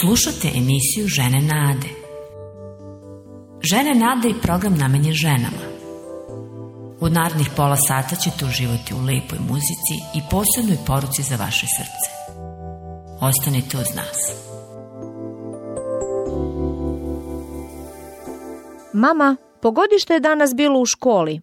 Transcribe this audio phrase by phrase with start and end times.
[0.00, 1.88] Slušate emisiju Žene Nade.
[3.62, 5.64] Žene Nade i program namenjen ženama.
[7.00, 12.08] U narednih pola sata ćete uživati u lepoj muzici i posebnoj poruci za vaše srce.
[13.20, 14.18] Ostanite uz nas.
[18.92, 21.40] Mama, pogodi što je danas bilo u školi.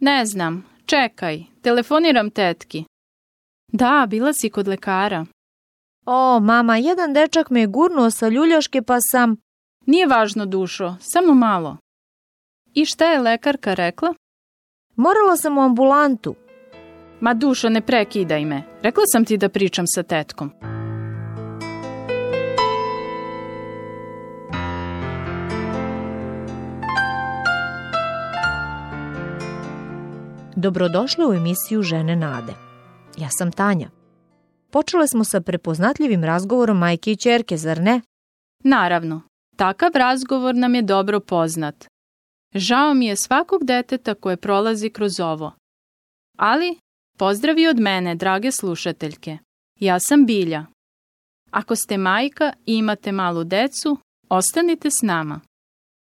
[0.00, 2.84] Ne znam, čekaj, telefoniram tetki.
[3.72, 5.26] Da, bila si kod lekara.
[6.06, 9.36] O, mama, jedan dečak me je gurnuo sa ljuljaške pa sam...
[9.86, 11.76] Nije važno, dušo, samo malo.
[12.74, 14.14] I šta je lekarka rekla?
[14.96, 16.34] Morala sam u ambulantu.
[17.20, 18.62] Ma dušo, ne prekidaj me.
[18.82, 20.50] Rekla sam ti da pričam sa tetkom.
[30.56, 32.52] Dobrodošli u emisiju Žene Nade.
[33.16, 33.95] Ja sam Tanja.
[34.70, 38.00] Počele smo sa prepoznatljivim razgovorom majke i čerke, zar ne?
[38.64, 39.22] Naravno,
[39.56, 41.86] takav razgovor nam je dobro poznat.
[42.54, 45.52] Žao mi je svakog deteta koje prolazi kroz ovo.
[46.38, 46.78] Ali,
[47.18, 49.38] pozdravi od mene, drage slušateljke.
[49.80, 50.66] Ja sam Bilja.
[51.50, 55.40] Ako ste majka i imate malu decu, ostanite s nama.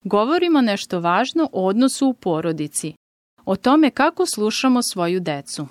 [0.03, 2.93] Govorimo nešto važno o odnosu u porodici,
[3.45, 5.67] o tome kako slušamo svoju decu.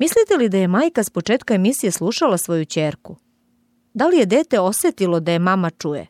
[0.00, 3.16] Mislite li da je majka s početka emisije slušala svoju čerku?
[3.94, 6.06] Da li je dete osetilo da je mama čuje?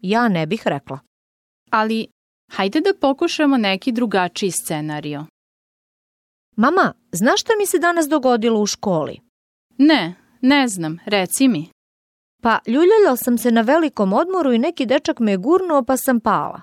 [0.00, 0.98] Ja ne bih rekla.
[1.70, 2.06] Ali,
[2.50, 5.26] hajde da pokušamo neki drugačiji scenario.
[6.56, 9.20] Mama, znaš šta mi se danas dogodilo u školi?
[9.78, 11.68] Ne, ne znam, reci mi.
[12.42, 16.20] Pa, ljuljala sam se na velikom odmoru i neki dečak me je gurnuo pa sam
[16.20, 16.60] pala.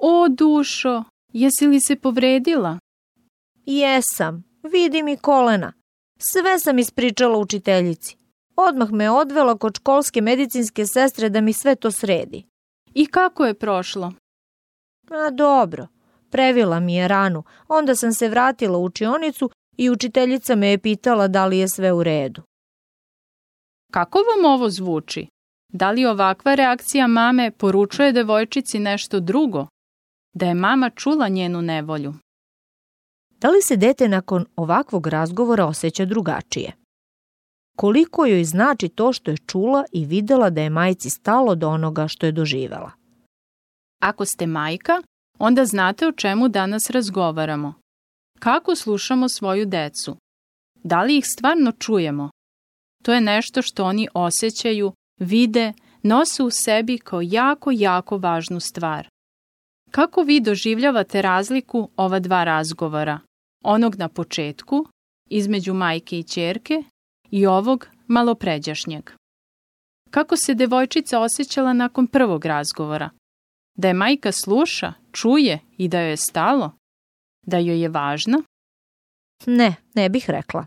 [0.00, 2.78] O, dušo, jesi li se povredila?
[3.66, 5.72] Jesam, vidi mi kolena.
[6.18, 8.16] Sve sam ispričala učiteljici.
[8.56, 12.46] Odmah me odvela kod školske medicinske sestre da mi sve to sredi.
[12.94, 14.12] I kako je prošlo?
[15.10, 15.86] A dobro,
[16.30, 21.28] previla mi je ranu, onda sam se vratila u učionicu i učiteljica me je pitala
[21.28, 22.42] da li je sve u redu.
[23.92, 25.26] Kako vam ovo zvuči?
[25.72, 29.66] Da li ovakva reakcija mame poručuje devojčici nešto drugo?
[30.34, 32.14] Da je mama čula njenu nevolju?
[33.46, 36.72] Da li se dete nakon ovakvog razgovora osjeća drugačije?
[37.76, 42.08] Koliko joj znači to što je čula i videla da je majci stalo do onoga
[42.08, 42.90] što je doživela?
[44.02, 45.02] Ako ste majka,
[45.38, 47.74] onda znate o čemu danas razgovaramo.
[48.38, 50.16] Kako slušamo svoju decu?
[50.84, 52.30] Da li ih stvarno čujemo?
[53.04, 59.08] To je nešto što oni osjećaju, vide, nose u sebi kao jako, jako važnu stvar.
[59.90, 63.20] Kako vi doživljavate razliku ova dva razgovora?
[63.68, 64.86] Onog na početku,
[65.30, 66.82] između majke i ćerke,
[67.30, 69.10] i ovog malopređašnjeg.
[70.10, 73.10] Kako se devojčica osjećala nakon prvog razgovora?
[73.74, 76.72] Da je majka sluša, čuje i da joj je stalo?
[77.46, 78.42] Da joj je važna?
[79.46, 80.66] Ne, ne bih rekla.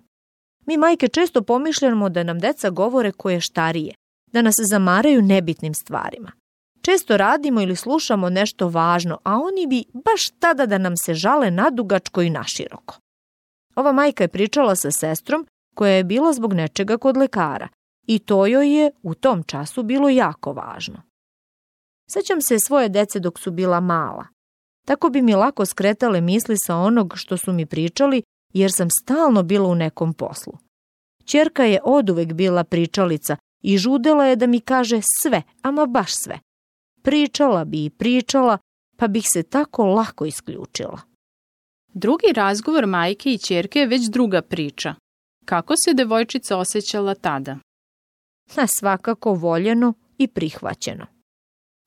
[0.65, 3.93] Mi majke često pomišljamo da nam deca govore koje štarije,
[4.31, 6.31] da nas zamaraju nebitnim stvarima.
[6.81, 11.51] Često radimo ili slušamo nešto važno, a oni bi baš tada da nam se žale
[11.51, 12.97] nadugačko i naširoko.
[13.75, 17.67] Ova majka je pričala sa sestrom koja je bila zbog nečega kod lekara
[18.07, 21.01] i to joj je u tom času bilo jako važno.
[22.11, 24.25] Sećam se svoje dece dok su bila mala.
[24.87, 28.23] Tako bi mi lako skretale misli sa onog što su mi pričali
[28.53, 30.53] jer sam stalno bila u nekom poslu.
[31.25, 36.39] Ćerka je oduvek bila pričalica i žudela je da mi kaže sve, ama baš sve.
[37.01, 38.57] Pričala bi i pričala,
[38.97, 41.01] pa bih se tako lako isključila.
[41.93, 44.95] Drugi razgovor majke i ćerke je već druga priča.
[45.45, 47.57] Kako se devojčica osjećala tada?
[48.55, 51.05] Na svakako voljeno i prihvaćeno.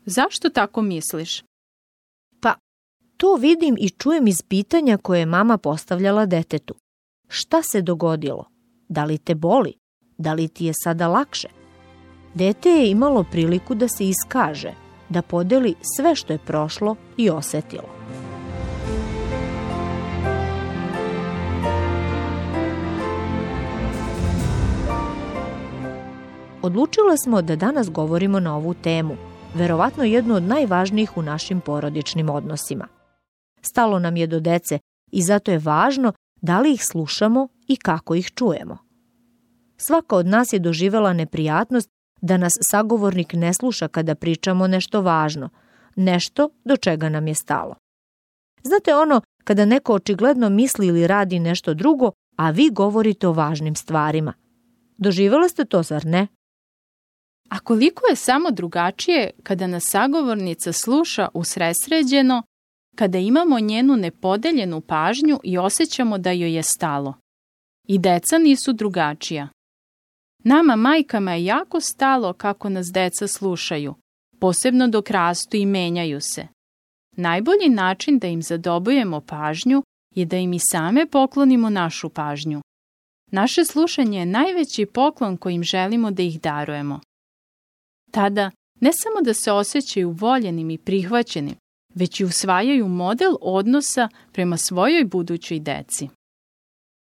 [0.05, 1.43] Zašto tako misliš?
[2.41, 2.55] Pa,
[3.17, 6.75] to vidim i čujem iz pitanja koje je mama postavljala detetu.
[7.29, 8.45] Šta se dogodilo?
[8.89, 9.75] Da li te boli?
[10.19, 11.49] Da li ti je sada lakše?
[12.35, 14.75] Dete je imalo priliku da se iskaže,
[15.13, 17.89] da podeli sve što je prošlo i osetilo.
[26.63, 29.17] Odlučile smo da danas govorimo na ovu temu,
[29.55, 32.89] verovatno jednu od najvažnijih u našim porodičnim odnosima.
[33.61, 34.79] Stalo nam je do dece
[35.13, 38.79] i zato je važno da li ih slušamo i kako ih čujemo.
[39.77, 41.91] Svaka od nas je doživela neprijatnost
[42.23, 45.49] da nas sagovornik ne sluša kada pričamo nešto važno,
[45.97, 47.75] nešto do čega nam je stalo.
[48.63, 53.75] Znate ono kada neko očigledno misli ili radi nešto drugo, a vi govorite o važnim
[53.75, 54.33] stvarima.
[54.97, 56.27] Doživjela ste to, zar ne?
[57.49, 62.43] A koliko je samo drugačije kada nas sagovornica sluša usresređeno,
[62.97, 67.15] kada imamo njenu nepodeljenu pažnju i osjećamo da joj je stalo.
[67.89, 69.49] I deca nisu drugačija.
[70.45, 73.95] Nama majkama je jako stalo kako nas deca slušaju,
[74.41, 76.47] posebno dok rastu i menjaju se.
[77.17, 79.83] Najbolji način da im zadobujemo pažnju
[80.15, 82.61] je da im i same poklonimo našu pažnju.
[83.31, 87.01] Naše slušanje je najveći poklon kojim želimo da ih darujemo.
[88.11, 88.51] Tada
[88.81, 91.55] ne samo da se osjećaju voljenim i prihvaćenim,
[91.95, 96.09] već i usvajaju model odnosa prema svojoj budućoj deci.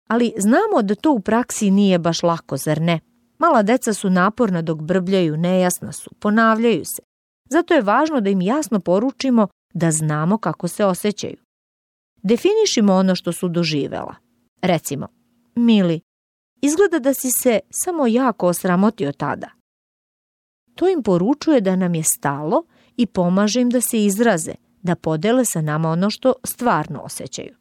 [0.09, 3.01] Ali znamo da to u praksi nije baš lako, zar ne?
[3.39, 7.03] Mala deca su naporna dok brbljaju, nejasna su, ponavljaju se.
[7.51, 11.37] Zato je važno da im jasno poručimo da znamo kako se osjećaju.
[12.23, 14.15] Definišimo ono što su doživela.
[14.63, 15.09] Recimo,
[15.55, 16.01] Mili,
[16.61, 19.51] izgleda da si se samo jako osramotio tada.
[20.75, 22.65] To im poručuje da nam je stalo
[22.97, 27.57] i pomaže im da se izraze, da podele sa nama ono što stvarno osjećaju.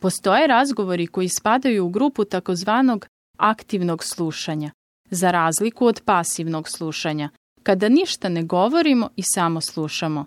[0.00, 3.06] Postoje razgovori koji spadaju u grupu takozvanog
[3.38, 4.70] aktivnog slušanja,
[5.10, 7.28] za razliku od pasivnog slušanja,
[7.62, 10.26] kada ništa ne govorimo i samo slušamo.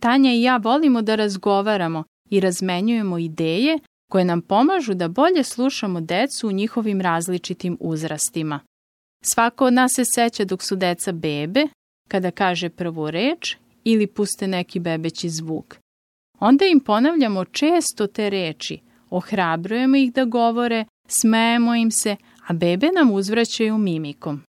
[0.00, 3.78] Tanja i ja volimo da razgovaramo i razmenjujemo ideje
[4.10, 8.60] koje nam pomažu da bolje slušamo decu u njihovim različitim uzrastima.
[9.24, 11.66] Svako od nas se seća dok su deca bebe,
[12.08, 15.76] kada kaže prvu reč ili puste neki bebeći zvuk.
[16.38, 18.78] Onda im ponavljamo često te reči,
[19.10, 22.16] ohrabrujemo ih da govore, smejemo im se,
[22.46, 24.42] a bebe nam uzvraćaju mimikom.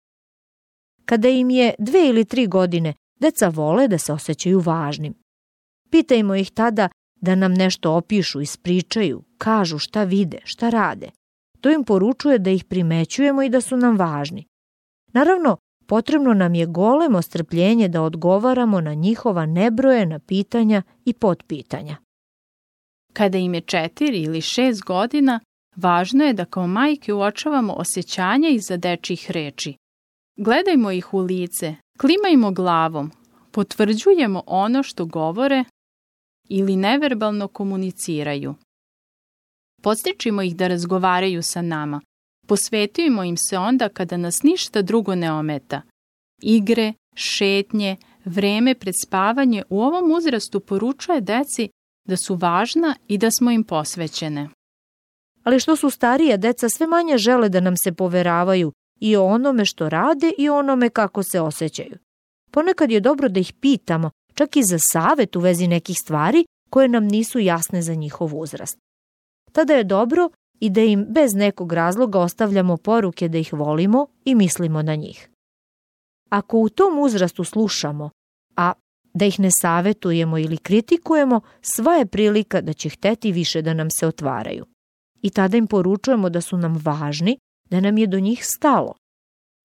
[1.05, 5.13] Kada im je dve ili tri godine, deca vole da se osjećaju važnim.
[5.91, 6.89] Pitajmo ih tada
[7.21, 11.09] da nam nešto opišu, ispričaju, kažu šta vide, šta rade.
[11.61, 14.45] To im poručuje da ih primećujemo i da su nam važni.
[15.13, 15.57] Naravno,
[15.87, 21.97] potrebno nam je golemo strpljenje da odgovaramo na njihova nebrojena pitanja i potpitanja.
[23.13, 25.39] Kada im je četiri ili šest godina,
[25.75, 29.75] važno je da kao majke uočavamo osjećanja iza dečjih reči.
[30.37, 33.11] Gledajmo ih u lice, klimajmo glavom,
[33.51, 35.63] potvrđujemo ono što govore
[36.49, 38.55] ili neverbalno komuniciraju.
[39.81, 42.01] Podstičimo ih da razgovaraju sa nama,
[42.47, 45.81] Posvetujemo im se onda kada nas ništa drugo ne ometa.
[46.41, 51.69] Igre, šetnje, vreme pred spavanje u ovom uzrastu poručuje deci
[52.07, 54.49] da su važna i da smo im posvećene.
[55.45, 59.65] Ali što su starije, deca sve manje žele da nam se poveravaju i o onome
[59.65, 61.97] što rade i o onome kako se osjećaju.
[62.51, 66.87] Ponekad je dobro da ih pitamo, čak i za savet u vezi nekih stvari koje
[66.87, 68.77] nam nisu jasne za njihov uzrast.
[69.51, 74.35] Tada je dobro i da im bez nekog razloga ostavljamo poruke da ih volimo i
[74.35, 75.29] mislimo na njih.
[76.29, 78.09] Ako u tom uzrastu slušamo,
[78.55, 78.73] a
[79.13, 83.87] da ih ne savetujemo ili kritikujemo, sva je prilika da će hteti više da nam
[83.99, 84.65] se otvaraju.
[85.25, 87.37] I tada im poručujemo da su nam važni,
[87.69, 88.93] da nam je do njih stalo.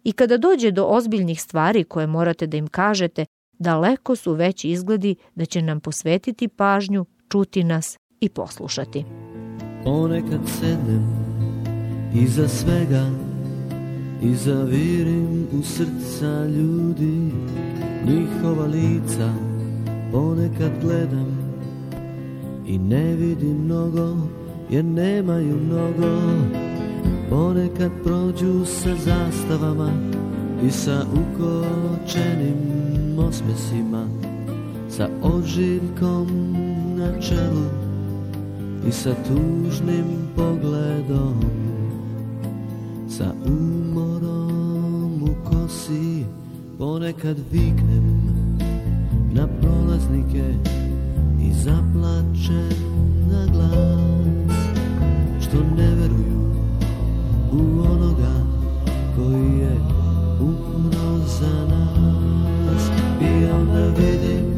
[0.05, 3.25] I kada dođe do ozbiljnih stvari koje morate da im kažete,
[3.59, 9.05] daleko su veći izgledi da će nam posvetiti pažnju, čuti nas i poslušati.
[9.85, 11.05] Ponekad sednem
[12.15, 13.11] iza svega
[14.23, 17.33] i zavirim u srca ljudi
[18.07, 19.35] njihova lica
[20.13, 21.39] ponekad gledam
[22.67, 24.17] i ne vidim mnogo
[24.71, 26.21] jer nemaju mnogo.
[27.31, 29.93] Ponekad prođu sa zastavama
[30.67, 32.57] i sa ukočenim
[33.19, 34.07] osmesima
[34.89, 36.27] sa ožiljkom
[36.97, 37.65] na čelu
[38.89, 40.05] i sa tužnim
[40.37, 41.41] pogledom
[43.09, 46.25] sa umorom u kosi.
[46.79, 48.21] Ponekad viknem
[49.33, 50.55] na prolaznike
[51.43, 52.77] i zaplačem
[53.31, 54.10] na glas
[55.51, 56.41] što ne veruju
[57.53, 58.33] u onoga
[59.17, 59.77] koji je
[60.41, 62.91] umro za nas.
[63.21, 64.50] I onda vidim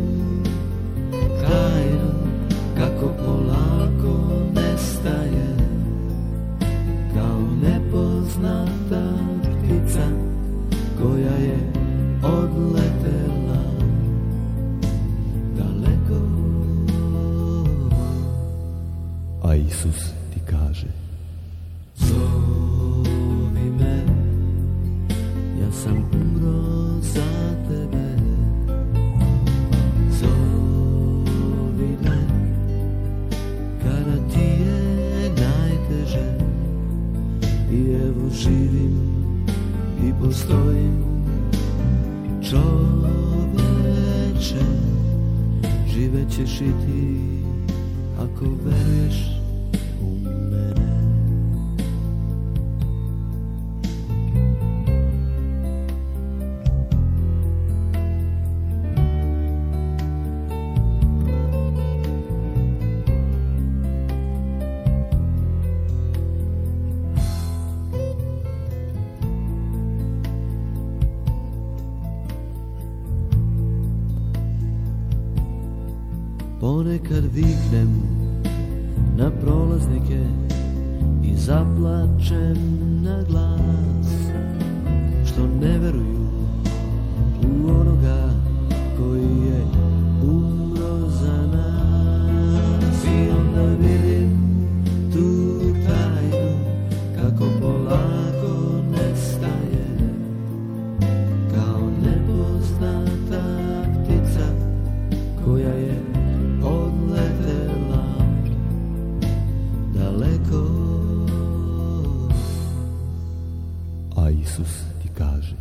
[114.43, 115.57] Isus ti kaže.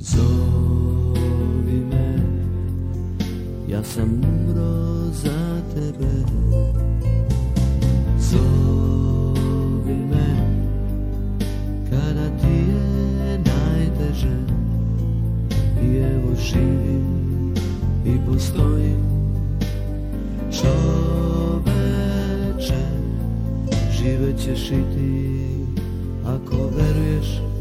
[0.00, 2.18] Zovi me,
[3.68, 6.14] ja sam umro za tebe.
[8.18, 10.28] Zovi me,
[11.90, 14.38] kada ti je najteže.
[15.82, 17.54] I evo živim
[18.04, 19.04] i postojim.
[20.52, 21.64] Čoveče,
[23.92, 25.34] živećeš i ti
[26.26, 27.53] ako veruješ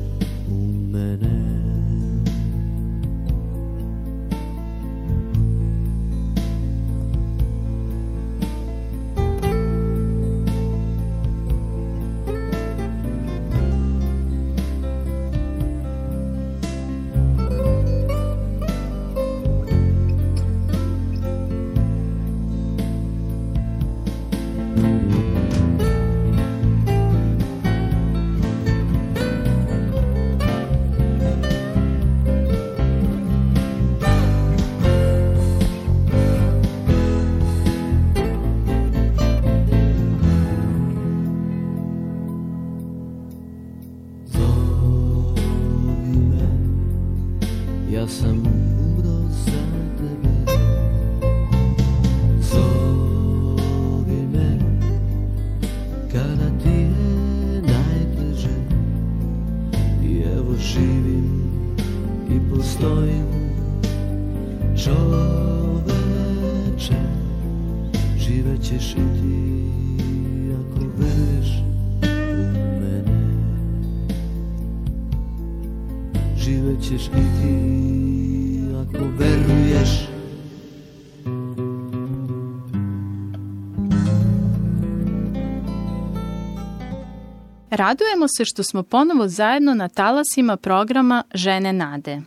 [87.75, 92.21] Radujemo se što smo ponovo zajedno na talasima programa Žene nade.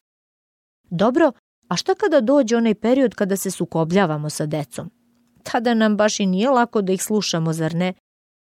[0.91, 1.33] Dobro,
[1.69, 4.91] a šta kada dođe onaj period kada se sukobljavamo sa decom?
[5.43, 7.95] Tada nam baš i nije lako da ih slušamo, zar ne?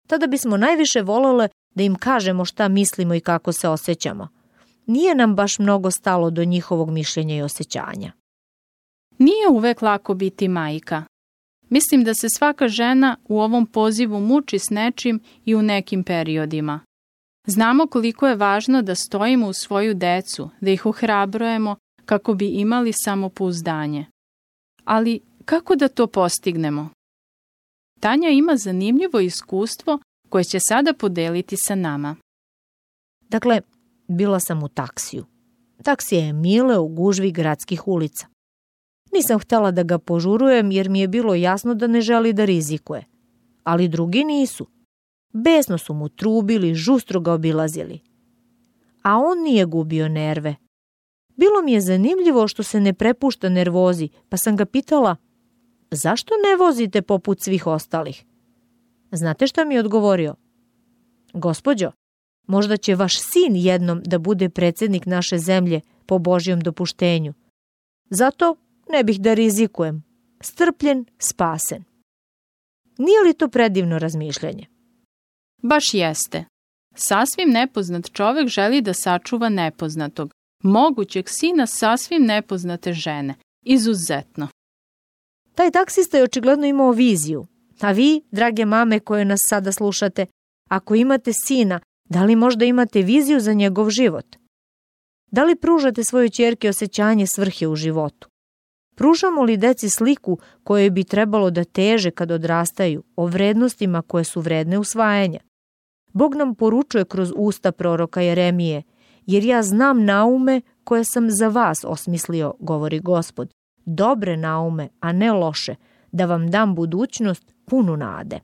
[0.07, 4.27] Tada bismo najviše volele da im kažemo šta mislimo i kako se osjećamo.
[4.85, 8.11] Nije nam baš mnogo stalo do njihovog mišljenja i osjećanja.
[9.17, 11.03] Nije uvek lako biti majka.
[11.69, 16.79] Mislim da se svaka žena u ovom pozivu muči s nečim i u nekim periodima.
[17.47, 22.93] Znamo koliko je važno da stojimo u svoju decu, da ih ohrabrujemo kako bi imali
[22.93, 24.05] samopouzdanje.
[24.85, 26.89] Ali kako da to postignemo?
[27.99, 32.15] Tanja ima zanimljivo iskustvo koje će sada podeliti sa nama.
[33.29, 33.61] Dakle,
[34.07, 35.25] bila sam u taksiju.
[35.83, 38.27] Taksija je mile u gužvi gradskih ulica.
[39.17, 43.05] Nisam htela da ga požurujem jer mi je bilo jasno da ne želi da rizikuje.
[43.63, 44.67] Ali drugi nisu.
[45.33, 47.99] Besno su mu trubili, žustro ga obilazili.
[49.03, 50.55] A on nije gubio nerve.
[51.35, 55.15] Bilo mi je zanimljivo što se ne prepušta nervozi, pa sam ga pitala
[55.91, 58.25] zašto ne vozite poput svih ostalih?
[59.11, 60.35] Znate šta mi je odgovorio?
[61.33, 61.91] Gospodjo,
[62.47, 67.33] možda će vaš sin jednom da bude predsednik naše zemlje po Božjom dopuštenju.
[68.09, 68.55] Zato
[68.89, 70.03] ne bih da rizikujem.
[70.41, 71.83] Strpljen, spasen.
[72.97, 74.65] Nije li to predivno razmišljanje?
[75.61, 76.45] Baš jeste.
[76.95, 80.31] Sasvim nepoznat čovek želi da sačuva nepoznatog,
[80.63, 83.35] mogućeg sina sasvim nepoznate žene.
[83.65, 84.47] Izuzetno.
[85.55, 87.45] Taj taksista je očigledno imao viziju.
[87.81, 90.25] A vi, drage mame koje nas sada slušate,
[90.69, 91.79] ako imate sina,
[92.09, 94.35] da li možda imate viziju za njegov život?
[95.31, 98.27] Da li pružate svojoj čerke osjećanje svrhe u životu?
[98.97, 104.41] Pružamo li deci sliku koje bi trebalo da teže kad odrastaju o vrednostima koje su
[104.41, 105.39] vredne usvajanja?
[106.13, 108.83] Bog nam poručuje kroz usta proroka Jeremije,
[109.25, 113.53] jer ja znam naume koje sam za vas osmislio, govori gospod,
[113.85, 115.75] dobre naume, a ne loše,
[116.11, 118.39] da vam dam budućnost punu nade.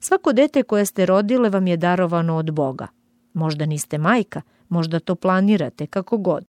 [0.00, 2.86] Svako dete koje ste rodile vam je darovano od Boga.
[3.34, 6.44] Možda niste majka, možda to planirate, kako god.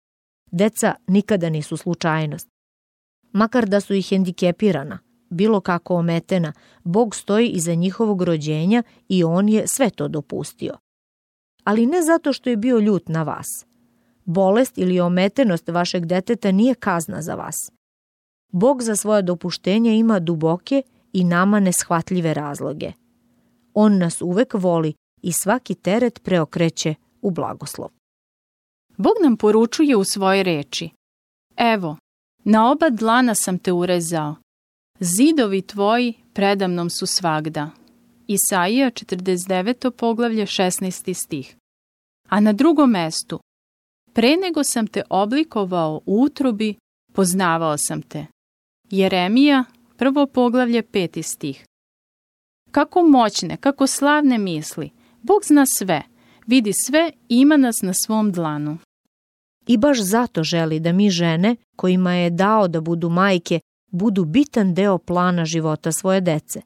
[0.52, 2.59] Deca nikada nisu slučajnost.
[3.32, 9.50] Makar da su ih hendikepirana, bilo kako ometena, Bog stoji iza njihovog rođenja i On
[9.50, 10.74] je sve to dopustio.
[11.64, 13.66] Ali ne zato što je bio ljut na vas.
[14.26, 17.72] Bolest ili ometenost vašeg deteta nije kazna za vas.
[18.52, 20.84] Bog za svoje dopuštenje ima duboke
[21.14, 22.92] i nama neshvatljive razloge.
[23.74, 27.90] On nas uvek voli i svaki teret preokreće u blagoslov.
[28.98, 30.90] Bog nam poručuje u svoje reči.
[31.58, 31.98] Evo,
[32.44, 34.36] na oba dlana sam te urezao.
[35.00, 37.70] Zidovi tvoji predamnom su svagda.
[38.28, 39.92] Isaija 49.
[39.92, 41.14] poglavlje 16.
[41.14, 41.56] stih.
[42.30, 43.40] A na drugom mestu.
[44.14, 46.76] Pre nego sam te oblikovao u utrobi,
[47.14, 48.26] poznavao sam te.
[48.90, 49.64] Jeremija,
[49.98, 51.66] prvo poglavlje, peti stih.
[52.72, 54.90] Kako moćne, kako slavne misli.
[55.22, 56.04] Bog zna sve,
[56.48, 58.78] vidi sve i ima nas na svom dlanu.
[59.70, 63.60] I baš zato želi da mi žene, kojima je dao da budu majke,
[63.92, 66.62] budu bitan deo plana života svoje dece.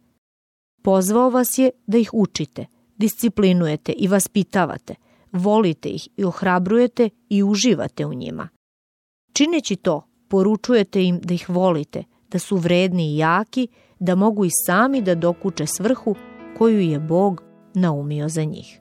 [0.83, 2.65] Pozvao vas je da ih učite,
[2.97, 4.95] disciplinujete i vaspitavate,
[5.31, 8.49] volite ih i ohrabrujete i uživate u njima.
[9.33, 13.67] Čineći to, poručujete im da ih volite, da su vredni i jaki,
[13.99, 16.15] da mogu i sami da dokuče svrhu
[16.57, 17.43] koju je Bog
[17.73, 18.79] naumio za njih.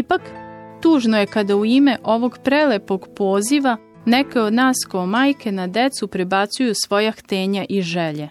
[0.00, 0.22] Ipak,
[0.82, 6.08] tužno je kada u ime ovog prelepog poziva neke od nas kao majke na decu
[6.08, 8.28] prebacuju svoja htenja i želje.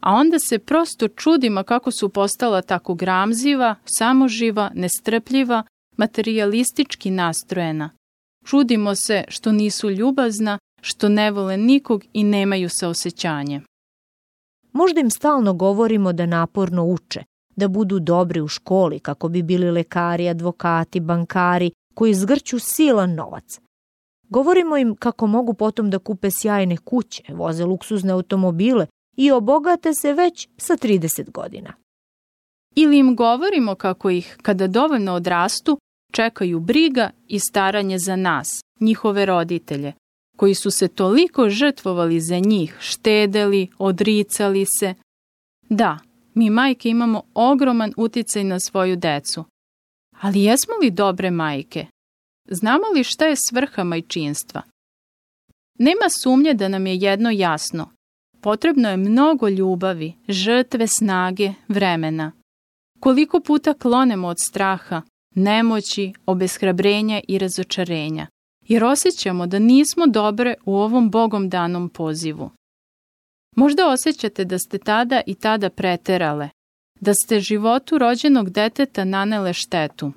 [0.00, 5.62] A onda se prosto čudimo kako su postala tako gramziva, samoživa, nestrpljiva,
[5.96, 7.90] materialistički nastrojena.
[8.46, 13.60] Čudimo se što nisu ljubazna, što ne vole nikog i nemaju saosećanje.
[14.72, 17.24] Možda im stalno govorimo da naporno uče,
[17.60, 23.60] da budu dobri u školi kako bi bili lekari, advokati, bankari koji zgrću silan novac.
[24.28, 30.12] Govorimo im kako mogu potom da kupe sjajne kuće, voze luksuzne automobile i obogate se
[30.12, 31.72] već sa 30 godina.
[32.74, 35.78] Ili im govorimo kako ih, kada dovoljno odrastu,
[36.12, 39.92] čekaju briga i staranje za nas, njihove roditelje,
[40.36, 44.94] koji su se toliko žrtvovali za njih, štedeli, odricali se.
[45.68, 45.98] Da,
[46.40, 49.44] mi majke imamo ogroman uticaj na svoju decu.
[50.20, 51.86] Ali jesmo li dobre majke?
[52.48, 54.62] Znamo li šta je svrha majčinstva?
[55.78, 57.90] Nema sumnje da nam je jedno jasno.
[58.40, 62.32] Potrebno je mnogo ljubavi, žrtve, snage, vremena.
[63.00, 65.02] Koliko puta klonemo od straha,
[65.34, 68.26] nemoći, obeshrabrenja i razočarenja,
[68.68, 72.50] jer osjećamo da nismo dobre u ovom Bogom danom pozivu.
[73.60, 76.48] Možda osjećate da ste tada i tada preterale,
[77.00, 80.12] da ste životu rođenog deteta nanele štetu.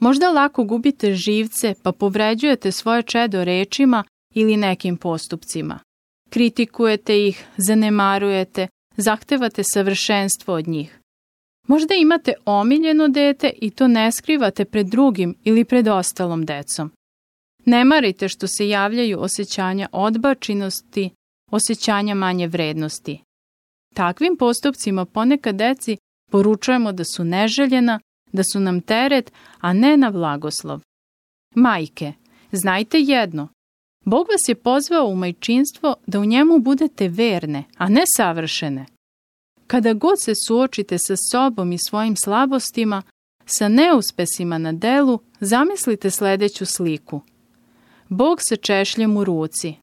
[0.00, 5.78] Možda lako gubite živce pa povređujete svoje čedo rečima ili nekim postupcima.
[6.30, 10.98] Kritikujete ih, zanemarujete, zahtevate savršenstvo od njih.
[11.66, 16.90] Možda imate omiljeno dete i to ne skrivate pred drugim ili pred ostalom decom.
[17.64, 21.10] Ne marite što se javljaju osjećanja odbačinosti,
[21.50, 23.20] osjećanja manje vrednosti.
[23.94, 25.96] Takvim postupcima ponekad deci
[26.30, 28.00] poručujemo da su neželjena,
[28.32, 30.80] da su nam teret, a ne na blagoslov.
[31.54, 32.12] Majke,
[32.52, 33.48] znajte jedno,
[34.04, 38.86] Bog vas je pozvao u majčinstvo da u njemu budete verne, a ne savršene.
[39.66, 43.02] Kada god se suočite sa sobom i svojim slabostima,
[43.46, 47.20] sa neuspesima na delu, zamislite sledeću sliku.
[48.08, 49.74] Bog sa češljem u ruci.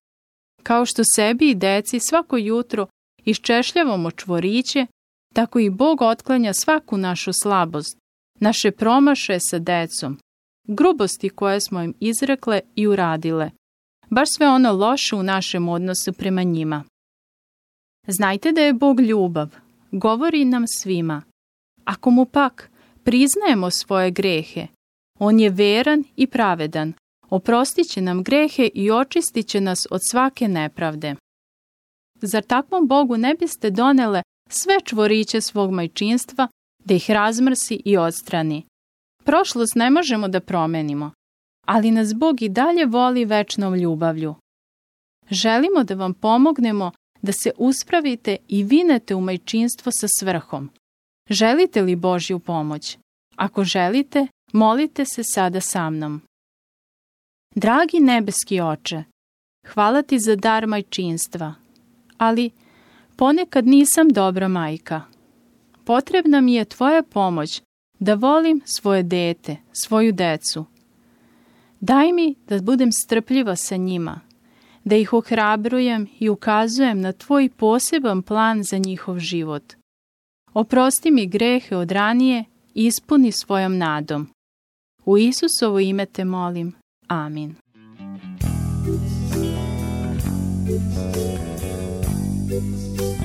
[0.68, 2.88] Kao što sebi i deci svako jutro
[3.26, 4.86] iščešljavamo čvoriće,
[5.34, 7.98] tako i Bog otklanja svaku našu slabost,
[8.40, 10.20] naše promaše sa decom,
[10.68, 13.52] grubosti koje smo im izrekle i uradile,
[14.10, 16.84] baš sve ono loše u našem odnosu prema njima.
[18.08, 19.56] Znajte da je Bog ljubav,
[19.92, 21.22] govori nam svima.
[21.84, 22.72] Ako mu pak
[23.04, 24.68] priznajemo svoje grehe,
[25.20, 26.94] on je veran i pravedan,
[27.36, 31.16] oprostit će nam grehe i očistit će nas od svake nepravde.
[32.22, 36.48] Zar takvom Bogu ne biste donele sve čvoriće svog majčinstva,
[36.84, 38.66] da ih razmrsi i odstrani?
[39.24, 41.12] Prošlost ne možemo da promenimo,
[41.66, 44.36] ali nas Bog i dalje voli večnom ljubavlju.
[45.30, 50.70] Želimo da vam pomognemo da se uspravite i vinete u majčinstvo sa svrhom.
[51.30, 52.98] Želite li Božju pomoć?
[53.36, 56.22] Ako želite, molite se sada sa mnom.
[57.56, 59.04] Dragi nebeski oče,
[59.68, 61.54] hvala ti za dar majčinstva,
[62.18, 62.52] ali
[63.16, 65.02] ponekad nisam dobra majka.
[65.86, 67.62] Potrebna mi je tvoja pomoć
[68.00, 70.66] da volim svoje dete, svoju decu.
[71.80, 74.20] Daj mi da budem strpljiva sa njima,
[74.84, 79.74] da ih ohrabrujem i ukazujem na tvoj poseban plan za njihov život.
[80.54, 84.28] Oprosti mi grehe od ranije i ispuni svojom nadom.
[85.06, 86.85] U Isusovo ime te molim.
[87.10, 87.58] Amin.
[92.48, 93.25] Thank you.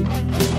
[0.00, 0.49] Ti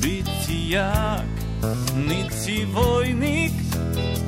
[0.00, 1.24] Biti jak
[1.94, 3.52] Niti vojnik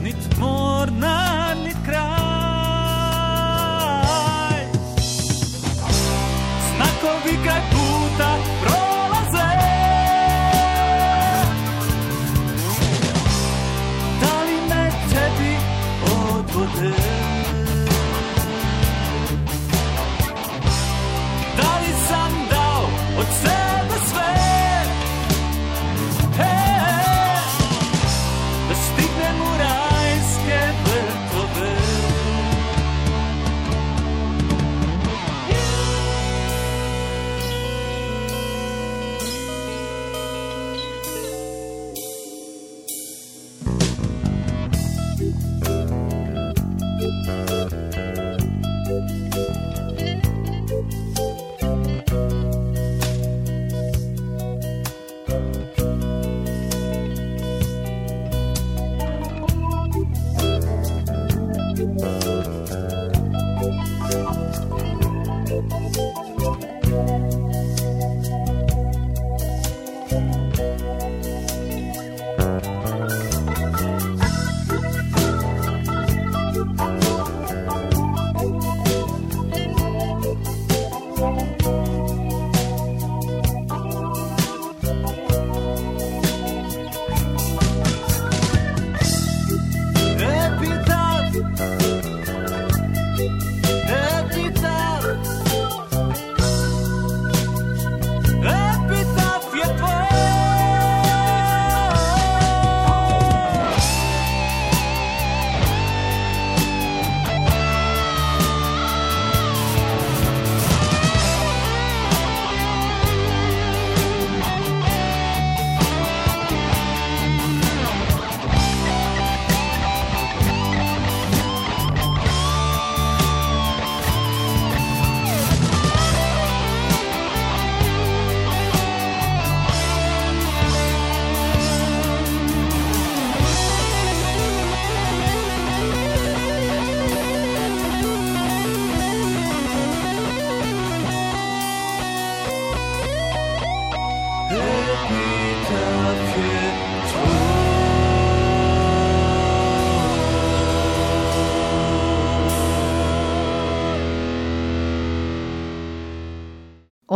[0.02, 2.19] Nit mornar, nit kraj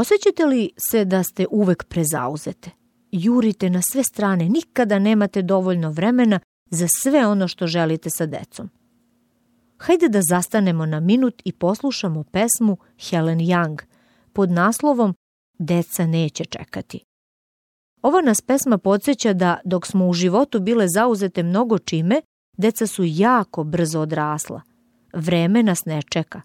[0.04, 2.70] Osjećate li se da ste uvek prezauzete?
[3.12, 6.40] Jurite na sve strane, nikada nemate dovoljno vremena
[6.70, 8.70] za sve ono što želite sa decom.
[9.78, 12.76] Hajde da zastanemo na minut i poslušamo pesmu
[13.08, 13.82] Helen Young
[14.32, 15.14] pod naslovom
[15.58, 17.04] Deca neće čekati.
[18.02, 22.20] Ova nas pesma podsjeća da dok smo u životu bile zauzete mnogo čime,
[22.56, 24.62] deca su jako brzo odrasla.
[25.12, 26.42] Vreme nas ne čeka.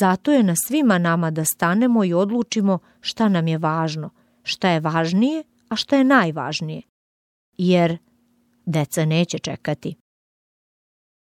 [0.00, 4.10] Zato je na svima nama da stanemo i odlučimo šta nam je važno,
[4.42, 6.82] šta je važnije, a šta je najvažnije.
[7.58, 7.98] Jer
[8.66, 9.96] deca neće čekati.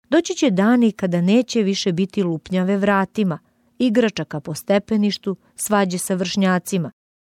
[0.08, 3.38] Doći će dani kada neće više biti lupnjave vratima,
[3.78, 6.90] igračaka po stepeništu, svađe sa vršnjacima.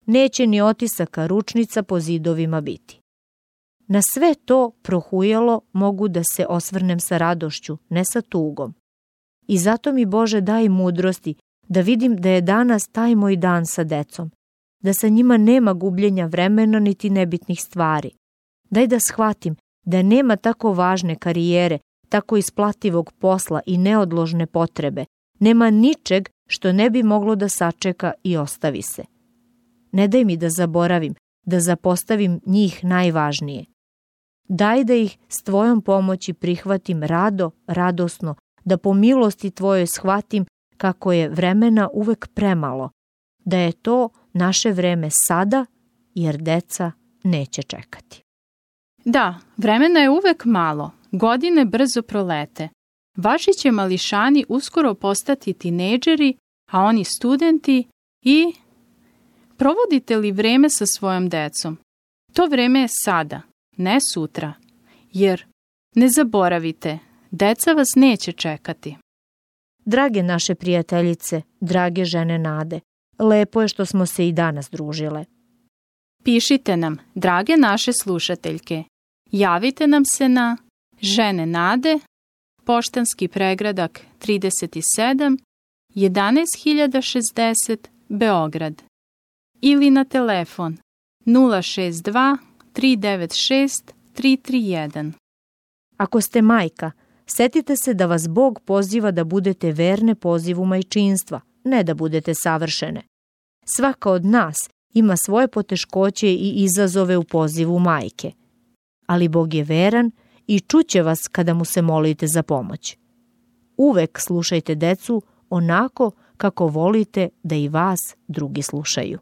[0.05, 3.01] Neće ni otisaka ručnica po zidovima biti.
[3.87, 8.73] Na sve to prohujalo mogu da se osvrnem sa radošću, ne sa tugom.
[9.51, 11.35] I zato mi Bože daj mudrosti
[11.67, 14.31] da vidim da je danas taj moj dan sa decom,
[14.83, 18.11] da sa njima nema gubljenja vremena niti nebitnih stvari.
[18.69, 25.05] Daj da shvatim da nema tako važne karijere, tako isplativog posla i neodložne potrebe,
[25.39, 29.03] nema ničeg što ne bi moglo da sačeka i ostavi se.
[29.91, 33.65] Ne daj mi da zaboravim, da zapostavim njih najvažnije.
[34.47, 38.35] Daj da ih s tvojom pomoći prihvatim rado, radosno,
[38.65, 40.45] da po milosti tvojoj shvatim
[40.77, 42.89] kako je vremena uvek premalo,
[43.45, 45.65] da je to naše vreme sada,
[46.15, 46.91] jer deca
[47.23, 48.21] neće čekati.
[49.05, 52.69] Da, vremena je uvek malo, godine brzo prolete.
[53.17, 56.37] Vaši će mališani uskoro postati tinejdžeri,
[56.71, 57.87] a oni studenti
[58.21, 58.53] i...
[59.57, 61.77] Provodite li vreme sa svojom decom?
[62.33, 63.41] To vreme je sada,
[63.77, 64.53] ne sutra,
[65.11, 65.45] jer
[65.95, 66.99] ne zaboravite,
[67.31, 68.97] deca vas neće čekati.
[69.85, 72.79] Drage naše prijateljice, drage žene Nade,
[73.19, 75.25] lepo je što smo se i danas družile.
[76.23, 78.83] Pišite nam, drage naše slušateljke.
[79.31, 80.57] Javite nam se na
[81.01, 81.99] Žene Nade,
[82.63, 85.37] Poštanski pregradak 37,
[85.95, 87.77] 11060,
[88.09, 88.83] Beograd.
[89.61, 90.77] Ili na telefon
[91.25, 92.37] 062
[92.73, 93.69] 396
[94.15, 95.11] 331.
[95.97, 96.91] Ako ste majka,
[97.35, 103.01] setite se da vas Bog poziva da budete verne pozivu majčinstva, ne da budete savršene.
[103.65, 104.57] Svaka od nas
[104.93, 108.31] ima svoje poteškoće i izazove u pozivu majke.
[109.07, 110.11] Ali Bog je veran
[110.47, 112.97] i čuće vas kada mu se molite za pomoć.
[113.77, 119.19] Uvek slušajte decu onako kako volite da i vas drugi slušaju.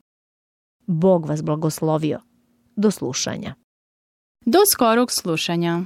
[0.88, 2.20] Bog vas blagoslovio.
[2.76, 3.56] Do slušanja.
[4.46, 5.82] Do skorog slušanja.